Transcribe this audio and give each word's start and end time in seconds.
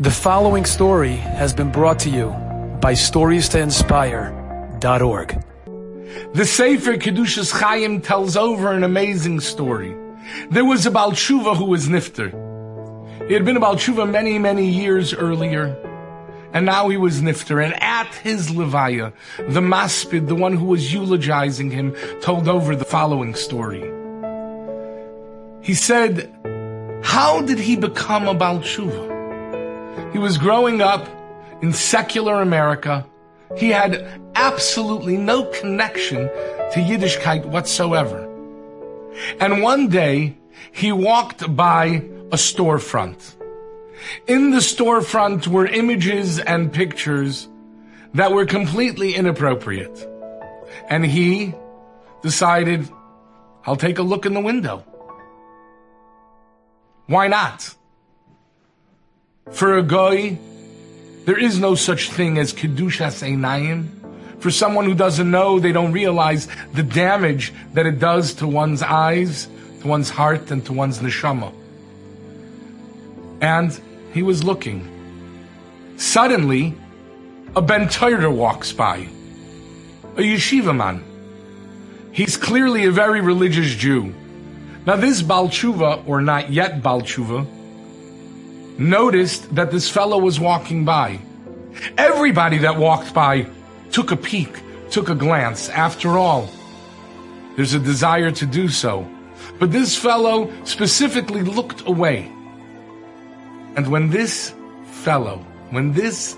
The 0.00 0.12
following 0.12 0.64
story 0.64 1.16
has 1.16 1.52
been 1.52 1.72
brought 1.72 1.98
to 2.00 2.08
you 2.08 2.28
by 2.80 2.92
StoriesToInspire.org. 2.92 5.44
The 6.34 6.44
Sefer 6.44 6.96
Kedushas 6.98 7.50
Chaim 7.50 8.00
tells 8.00 8.36
over 8.36 8.70
an 8.70 8.84
amazing 8.84 9.40
story. 9.40 9.96
There 10.50 10.64
was 10.64 10.86
a 10.86 10.92
Baal 10.92 11.10
Tshuva 11.10 11.56
who 11.56 11.64
was 11.64 11.88
Nifter. 11.88 12.30
He 13.26 13.34
had 13.34 13.44
been 13.44 13.56
a 13.56 13.60
Baal 13.60 13.74
Tshuva 13.74 14.08
many, 14.08 14.38
many 14.38 14.68
years 14.68 15.12
earlier, 15.12 15.76
and 16.52 16.64
now 16.64 16.88
he 16.88 16.96
was 16.96 17.20
Nifter. 17.20 17.60
And 17.64 17.74
at 17.82 18.14
his 18.22 18.50
Levaya, 18.50 19.12
the 19.48 19.60
Maspid, 19.60 20.28
the 20.28 20.36
one 20.36 20.52
who 20.52 20.66
was 20.66 20.94
eulogizing 20.94 21.72
him, 21.72 21.96
told 22.20 22.46
over 22.46 22.76
the 22.76 22.84
following 22.84 23.34
story. 23.34 23.82
He 25.60 25.74
said, 25.74 26.32
how 27.02 27.42
did 27.42 27.58
he 27.58 27.74
become 27.74 28.28
a 28.28 28.34
Baal 28.34 28.60
Tshuva? 28.60 29.17
He 30.12 30.18
was 30.18 30.38
growing 30.38 30.80
up 30.80 31.06
in 31.62 31.72
secular 31.72 32.40
America. 32.40 33.06
He 33.56 33.70
had 33.70 34.20
absolutely 34.34 35.16
no 35.16 35.44
connection 35.44 36.28
to 36.72 36.80
Yiddishkeit 36.80 37.44
whatsoever. 37.46 38.24
And 39.40 39.62
one 39.62 39.88
day, 39.88 40.36
he 40.72 40.92
walked 40.92 41.54
by 41.56 41.86
a 42.30 42.36
storefront. 42.36 43.34
In 44.26 44.50
the 44.50 44.58
storefront 44.58 45.46
were 45.46 45.66
images 45.66 46.38
and 46.38 46.72
pictures 46.72 47.48
that 48.14 48.32
were 48.32 48.46
completely 48.46 49.14
inappropriate. 49.14 50.06
And 50.88 51.04
he 51.04 51.54
decided, 52.22 52.88
I'll 53.66 53.76
take 53.76 53.98
a 53.98 54.02
look 54.02 54.24
in 54.24 54.34
the 54.34 54.40
window. 54.40 54.84
Why 57.06 57.28
not? 57.28 57.74
For 59.52 59.78
a 59.78 59.82
goy, 59.82 60.38
there 61.24 61.38
is 61.38 61.58
no 61.58 61.74
such 61.74 62.10
thing 62.10 62.38
as 62.38 62.52
Kedushas 62.52 63.22
Einayim. 63.22 63.88
For 64.40 64.50
someone 64.50 64.84
who 64.84 64.94
doesn't 64.94 65.30
know, 65.30 65.58
they 65.58 65.72
don't 65.72 65.92
realize 65.92 66.48
the 66.72 66.82
damage 66.82 67.52
that 67.74 67.86
it 67.86 67.98
does 67.98 68.34
to 68.34 68.46
one's 68.46 68.82
eyes, 68.82 69.48
to 69.80 69.88
one's 69.88 70.10
heart, 70.10 70.50
and 70.50 70.64
to 70.66 70.72
one's 70.72 71.00
neshama. 71.00 71.52
And 73.40 73.78
he 74.12 74.22
was 74.22 74.44
looking. 74.44 74.86
Suddenly, 75.96 76.74
a 77.56 77.62
Ben 77.62 77.88
Torah 77.88 78.30
walks 78.30 78.72
by, 78.72 79.08
a 80.16 80.20
yeshiva 80.20 80.74
man. 80.74 81.02
He's 82.12 82.36
clearly 82.36 82.84
a 82.84 82.90
very 82.90 83.20
religious 83.20 83.74
Jew. 83.74 84.14
Now, 84.86 84.96
this 84.96 85.20
Baal 85.22 85.48
Tshuva, 85.48 86.06
or 86.06 86.20
not 86.20 86.50
yet 86.50 86.82
Baal 86.82 87.02
Tshuva, 87.02 87.46
noticed 88.78 89.54
that 89.54 89.70
this 89.70 89.88
fellow 89.90 90.18
was 90.18 90.38
walking 90.40 90.84
by. 90.84 91.20
Everybody 91.96 92.58
that 92.58 92.76
walked 92.76 93.12
by 93.12 93.46
took 93.90 94.10
a 94.10 94.16
peek, 94.16 94.62
took 94.90 95.08
a 95.08 95.14
glance. 95.14 95.68
After 95.68 96.16
all, 96.16 96.48
there's 97.56 97.74
a 97.74 97.78
desire 97.80 98.30
to 98.30 98.46
do 98.46 98.68
so. 98.68 99.08
But 99.58 99.72
this 99.72 99.96
fellow 99.96 100.50
specifically 100.64 101.42
looked 101.42 101.86
away. 101.86 102.30
And 103.76 103.88
when 103.88 104.10
this 104.10 104.54
fellow, 105.02 105.38
when 105.70 105.92
this 105.92 106.36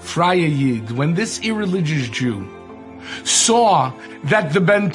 Freie 0.00 0.48
Yid, 0.48 0.90
when 0.90 1.14
this 1.14 1.40
irreligious 1.40 2.08
Jew 2.08 2.48
saw 3.24 3.92
that 4.24 4.52
the 4.52 4.60
Ben 4.60 4.92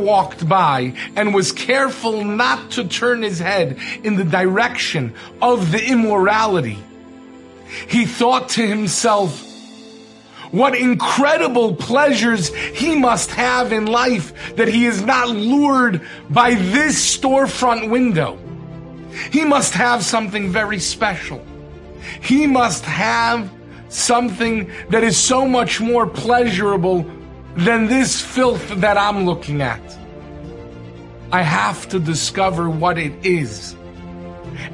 walked 0.00 0.48
by 0.48 0.94
and 1.16 1.34
was 1.34 1.52
careful 1.52 2.24
not 2.24 2.72
to 2.72 2.86
turn 2.86 3.22
his 3.22 3.38
head 3.38 3.78
in 4.04 4.16
the 4.16 4.24
direction 4.24 5.14
of 5.42 5.72
the 5.72 5.84
immorality, 5.84 6.78
he 7.88 8.04
thought 8.04 8.50
to 8.50 8.66
himself, 8.66 9.46
what 10.50 10.76
incredible 10.76 11.76
pleasures 11.76 12.52
he 12.54 12.96
must 12.96 13.30
have 13.30 13.72
in 13.72 13.86
life 13.86 14.56
that 14.56 14.66
he 14.66 14.84
is 14.84 15.00
not 15.02 15.28
lured 15.28 16.02
by 16.28 16.54
this 16.54 17.16
storefront 17.18 17.88
window. 17.88 18.36
He 19.32 19.44
must 19.44 19.74
have 19.74 20.04
something 20.04 20.50
very 20.50 20.80
special. 20.80 21.44
He 22.20 22.46
must 22.46 22.84
have 22.84 23.50
something 23.88 24.70
that 24.88 25.04
is 25.04 25.16
so 25.16 25.46
much 25.46 25.80
more 25.80 26.06
pleasurable 26.06 27.04
than 27.56 27.86
this 27.86 28.20
filth 28.20 28.68
that 28.80 28.96
I'm 28.96 29.26
looking 29.26 29.60
at. 29.60 29.80
I 31.32 31.42
have 31.42 31.88
to 31.90 32.00
discover 32.00 32.68
what 32.68 32.98
it 32.98 33.12
is. 33.24 33.76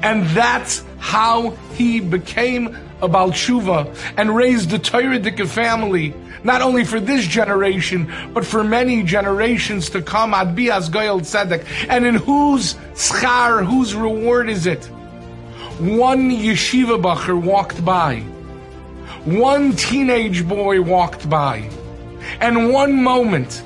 And 0.01 0.25
that's 0.27 0.83
how 0.97 1.51
he 1.75 1.99
became 1.99 2.75
a 3.01 3.07
Baal 3.07 3.31
Tshuva 3.31 3.95
and 4.17 4.35
raised 4.35 4.73
a 4.73 4.79
Torah 4.79 5.47
family, 5.47 6.13
not 6.43 6.61
only 6.61 6.83
for 6.83 6.99
this 6.99 7.25
generation, 7.25 8.11
but 8.33 8.45
for 8.45 8.63
many 8.63 9.03
generations 9.03 9.89
to 9.91 10.01
come, 10.01 10.33
Ad 10.33 10.55
Bias 10.55 10.89
Goel 10.89 11.21
Tzedek. 11.21 11.65
And 11.89 12.05
in 12.05 12.15
whose 12.15 12.73
schar, 12.95 13.65
whose 13.65 13.95
reward 13.95 14.49
is 14.49 14.65
it? 14.65 14.85
One 15.79 16.31
yeshiva 16.31 16.99
bacher 16.99 17.39
walked 17.39 17.85
by. 17.85 18.21
One 19.25 19.73
teenage 19.73 20.47
boy 20.47 20.81
walked 20.81 21.29
by 21.29 21.69
and 22.39 22.71
one 22.71 23.03
moment 23.03 23.63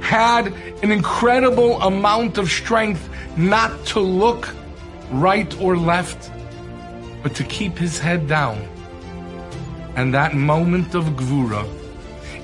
had 0.00 0.52
an 0.82 0.90
incredible 0.90 1.80
amount 1.82 2.38
of 2.38 2.50
strength 2.50 3.08
not 3.36 3.84
to 3.86 4.00
look 4.00 4.54
right 5.10 5.60
or 5.60 5.76
left, 5.76 6.30
but 7.22 7.34
to 7.34 7.44
keep 7.44 7.76
his 7.76 7.98
head 7.98 8.28
down. 8.28 8.56
And 9.96 10.14
that 10.14 10.34
moment 10.34 10.94
of 10.94 11.04
gvura 11.16 11.66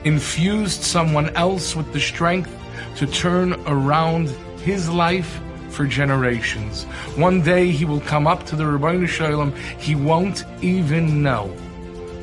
infused 0.04 0.82
someone 0.82 1.30
else 1.36 1.74
with 1.74 1.92
the 1.92 2.00
strength 2.00 2.50
to 2.96 3.06
turn 3.06 3.54
around 3.66 4.28
his 4.62 4.88
life 4.88 5.40
for 5.70 5.86
generations. 5.86 6.84
One 7.16 7.42
day 7.42 7.70
he 7.70 7.84
will 7.84 8.00
come 8.00 8.26
up 8.26 8.46
to 8.46 8.56
the 8.56 8.64
Ribbono 8.64 9.08
Shel 9.08 9.32
Olam. 9.32 9.56
He 9.78 9.94
won't 9.94 10.44
even 10.62 11.22
know 11.22 11.48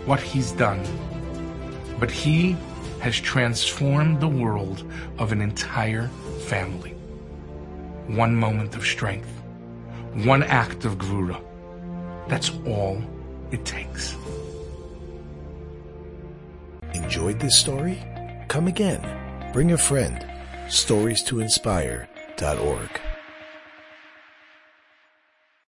what 0.06 0.22
he's 0.22 0.52
done. 0.52 0.82
But 2.00 2.10
he 2.10 2.56
has 3.02 3.20
transformed 3.20 4.22
the 4.22 4.28
world 4.28 4.90
of 5.18 5.32
an 5.32 5.42
entire 5.42 6.08
family. 6.48 6.92
One 8.08 8.36
moment 8.36 8.76
of 8.76 8.86
strength, 8.86 9.30
one 10.14 10.44
act 10.44 10.86
of 10.86 10.98
gvura. 10.98 11.42
That's 12.28 12.52
all 12.66 13.02
it 13.52 13.66
takes. 13.66 14.16
Enjoyed 16.94 17.40
this 17.40 17.58
story? 17.58 17.98
Come 18.48 18.68
again. 18.68 19.02
Bring 19.52 19.72
a 19.72 19.78
friend. 19.78 20.26
Stories 20.70 21.24
to 21.24 21.40
inspire.org. 21.40 23.02